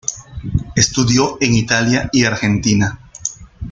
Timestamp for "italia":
1.53-2.09